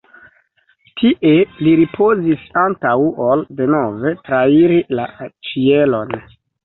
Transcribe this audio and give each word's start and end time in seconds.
Tie 1.01 1.33
li 1.65 1.73
ripozis 1.81 2.47
antaŭ 2.63 2.95
ol 3.27 3.45
denove 3.61 4.15
trairi 4.31 4.81
la 5.01 5.07
ĉielon. 5.51 6.19